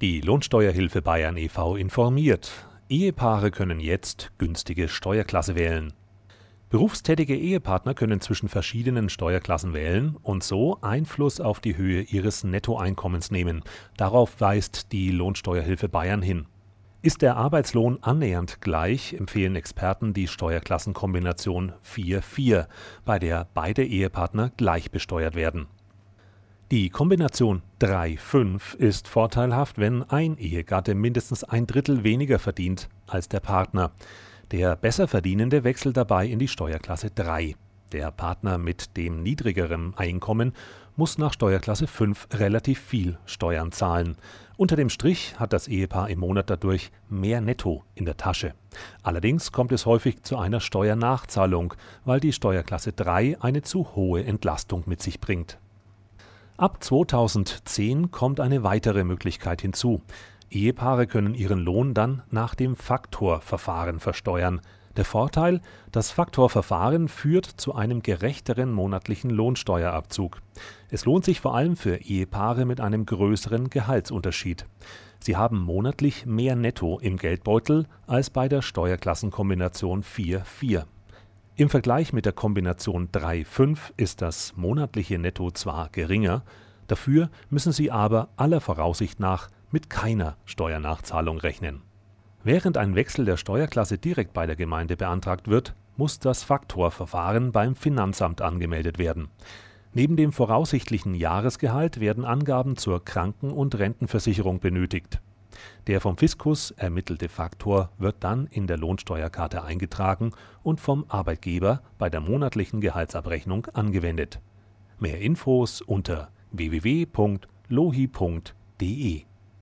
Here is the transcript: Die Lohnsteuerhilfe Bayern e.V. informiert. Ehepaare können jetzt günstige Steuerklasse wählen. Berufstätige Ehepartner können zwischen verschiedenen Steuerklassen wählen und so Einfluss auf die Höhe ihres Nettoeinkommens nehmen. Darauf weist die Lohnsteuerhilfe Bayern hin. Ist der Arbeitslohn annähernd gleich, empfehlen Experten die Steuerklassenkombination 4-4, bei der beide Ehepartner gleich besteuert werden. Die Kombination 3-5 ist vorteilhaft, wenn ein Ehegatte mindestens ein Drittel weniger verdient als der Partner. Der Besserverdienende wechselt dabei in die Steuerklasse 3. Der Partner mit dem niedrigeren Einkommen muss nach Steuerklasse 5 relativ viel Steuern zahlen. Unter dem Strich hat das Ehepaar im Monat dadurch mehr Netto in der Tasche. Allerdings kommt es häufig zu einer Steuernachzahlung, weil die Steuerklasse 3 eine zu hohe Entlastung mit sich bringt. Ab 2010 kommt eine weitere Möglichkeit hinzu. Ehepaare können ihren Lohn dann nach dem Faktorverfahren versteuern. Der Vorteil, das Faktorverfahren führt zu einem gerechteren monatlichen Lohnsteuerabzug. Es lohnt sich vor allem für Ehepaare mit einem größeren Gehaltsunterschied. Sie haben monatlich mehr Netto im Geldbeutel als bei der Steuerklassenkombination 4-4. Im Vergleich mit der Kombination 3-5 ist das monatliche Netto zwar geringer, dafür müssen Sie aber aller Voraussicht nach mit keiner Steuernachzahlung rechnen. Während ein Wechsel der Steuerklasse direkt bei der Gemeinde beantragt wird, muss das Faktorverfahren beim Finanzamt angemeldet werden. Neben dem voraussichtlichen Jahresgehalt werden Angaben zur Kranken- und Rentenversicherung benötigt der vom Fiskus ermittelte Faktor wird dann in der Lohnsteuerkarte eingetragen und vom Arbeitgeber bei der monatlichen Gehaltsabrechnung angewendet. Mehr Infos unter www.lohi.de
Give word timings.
Die 0.00 0.20
Lohnsteuerhilfe 0.20 1.02
Bayern 1.02 1.36
e.V. 1.36 1.74
informiert. 1.74 2.52
Ehepaare 2.88 3.50
können 3.50 3.80
jetzt 3.80 4.30
günstige 4.38 4.86
Steuerklasse 4.86 5.56
wählen. 5.56 5.92
Berufstätige 6.70 7.36
Ehepartner 7.36 7.94
können 7.94 8.20
zwischen 8.20 8.48
verschiedenen 8.48 9.08
Steuerklassen 9.08 9.74
wählen 9.74 10.16
und 10.22 10.44
so 10.44 10.80
Einfluss 10.82 11.40
auf 11.40 11.58
die 11.58 11.76
Höhe 11.76 12.02
ihres 12.02 12.44
Nettoeinkommens 12.44 13.32
nehmen. 13.32 13.64
Darauf 13.96 14.40
weist 14.40 14.92
die 14.92 15.10
Lohnsteuerhilfe 15.10 15.88
Bayern 15.88 16.22
hin. 16.22 16.46
Ist 17.02 17.20
der 17.22 17.36
Arbeitslohn 17.36 17.98
annähernd 18.00 18.60
gleich, 18.60 19.14
empfehlen 19.14 19.56
Experten 19.56 20.14
die 20.14 20.28
Steuerklassenkombination 20.28 21.72
4-4, 21.84 22.68
bei 23.04 23.18
der 23.18 23.48
beide 23.52 23.84
Ehepartner 23.84 24.52
gleich 24.56 24.92
besteuert 24.92 25.34
werden. 25.34 25.66
Die 26.70 26.90
Kombination 26.90 27.62
3-5 27.80 28.76
ist 28.76 29.08
vorteilhaft, 29.08 29.78
wenn 29.78 30.02
ein 30.02 30.36
Ehegatte 30.36 30.94
mindestens 30.94 31.42
ein 31.42 31.66
Drittel 31.66 32.04
weniger 32.04 32.38
verdient 32.38 32.90
als 33.06 33.26
der 33.26 33.40
Partner. 33.40 33.90
Der 34.50 34.76
Besserverdienende 34.76 35.64
wechselt 35.64 35.96
dabei 35.96 36.26
in 36.26 36.38
die 36.38 36.46
Steuerklasse 36.46 37.10
3. 37.10 37.56
Der 37.92 38.10
Partner 38.10 38.58
mit 38.58 38.98
dem 38.98 39.22
niedrigeren 39.22 39.94
Einkommen 39.96 40.52
muss 40.94 41.16
nach 41.16 41.32
Steuerklasse 41.32 41.86
5 41.86 42.28
relativ 42.34 42.78
viel 42.80 43.16
Steuern 43.24 43.72
zahlen. 43.72 44.18
Unter 44.58 44.76
dem 44.76 44.90
Strich 44.90 45.40
hat 45.40 45.54
das 45.54 45.68
Ehepaar 45.68 46.10
im 46.10 46.18
Monat 46.18 46.50
dadurch 46.50 46.90
mehr 47.08 47.40
Netto 47.40 47.82
in 47.94 48.04
der 48.04 48.18
Tasche. 48.18 48.52
Allerdings 49.02 49.52
kommt 49.52 49.72
es 49.72 49.86
häufig 49.86 50.22
zu 50.22 50.36
einer 50.36 50.60
Steuernachzahlung, 50.60 51.72
weil 52.04 52.20
die 52.20 52.34
Steuerklasse 52.34 52.92
3 52.92 53.40
eine 53.40 53.62
zu 53.62 53.96
hohe 53.96 54.22
Entlastung 54.22 54.82
mit 54.84 55.00
sich 55.00 55.18
bringt. 55.18 55.58
Ab 56.58 56.82
2010 56.82 58.10
kommt 58.10 58.40
eine 58.40 58.64
weitere 58.64 59.04
Möglichkeit 59.04 59.62
hinzu. 59.62 60.02
Ehepaare 60.50 61.06
können 61.06 61.34
ihren 61.34 61.60
Lohn 61.60 61.94
dann 61.94 62.24
nach 62.32 62.56
dem 62.56 62.74
Faktorverfahren 62.74 64.00
versteuern. 64.00 64.60
Der 64.96 65.04
Vorteil, 65.04 65.60
das 65.92 66.10
Faktorverfahren 66.10 67.06
führt 67.06 67.46
zu 67.46 67.76
einem 67.76 68.02
gerechteren 68.02 68.72
monatlichen 68.72 69.30
Lohnsteuerabzug. 69.30 70.42
Es 70.90 71.04
lohnt 71.04 71.24
sich 71.24 71.40
vor 71.40 71.54
allem 71.54 71.76
für 71.76 71.98
Ehepaare 71.98 72.64
mit 72.64 72.80
einem 72.80 73.06
größeren 73.06 73.70
Gehaltsunterschied. 73.70 74.66
Sie 75.20 75.36
haben 75.36 75.60
monatlich 75.60 76.26
mehr 76.26 76.56
Netto 76.56 76.98
im 76.98 77.18
Geldbeutel 77.18 77.86
als 78.08 78.30
bei 78.30 78.48
der 78.48 78.62
Steuerklassenkombination 78.62 80.02
4-4. 80.02 80.86
Im 81.60 81.70
Vergleich 81.70 82.12
mit 82.12 82.24
der 82.24 82.32
Kombination 82.32 83.08
3-5 83.08 83.78
ist 83.96 84.22
das 84.22 84.56
monatliche 84.56 85.18
Netto 85.18 85.50
zwar 85.50 85.88
geringer, 85.88 86.44
dafür 86.86 87.30
müssen 87.50 87.72
Sie 87.72 87.90
aber 87.90 88.28
aller 88.36 88.60
Voraussicht 88.60 89.18
nach 89.18 89.48
mit 89.72 89.90
keiner 89.90 90.36
Steuernachzahlung 90.44 91.38
rechnen. 91.38 91.82
Während 92.44 92.76
ein 92.76 92.94
Wechsel 92.94 93.24
der 93.24 93.36
Steuerklasse 93.36 93.98
direkt 93.98 94.34
bei 94.34 94.46
der 94.46 94.54
Gemeinde 94.54 94.96
beantragt 94.96 95.48
wird, 95.48 95.74
muss 95.96 96.20
das 96.20 96.44
Faktorverfahren 96.44 97.50
beim 97.50 97.74
Finanzamt 97.74 98.40
angemeldet 98.40 99.00
werden. 99.00 99.26
Neben 99.92 100.14
dem 100.14 100.30
voraussichtlichen 100.30 101.16
Jahresgehalt 101.16 101.98
werden 101.98 102.24
Angaben 102.24 102.76
zur 102.76 103.04
Kranken- 103.04 103.50
und 103.50 103.76
Rentenversicherung 103.76 104.60
benötigt 104.60 105.20
der 105.86 106.00
vom 106.00 106.16
Fiskus 106.16 106.70
ermittelte 106.72 107.28
Faktor 107.28 107.90
wird 107.98 108.16
dann 108.20 108.46
in 108.46 108.66
der 108.66 108.76
Lohnsteuerkarte 108.76 109.62
eingetragen 109.64 110.32
und 110.62 110.80
vom 110.80 111.04
Arbeitgeber 111.08 111.82
bei 111.98 112.10
der 112.10 112.20
monatlichen 112.20 112.80
Gehaltsabrechnung 112.80 113.66
angewendet. 113.72 114.40
Mehr 114.98 115.20
Infos 115.20 115.80
unter 115.80 116.30
www.lohi.de 116.50 117.18